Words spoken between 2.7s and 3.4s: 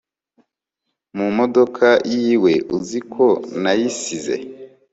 uziko